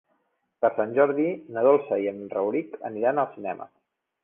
[0.63, 1.25] Per Sant Jordi
[1.57, 3.71] na Dolça i en Rauric aniran al cinema.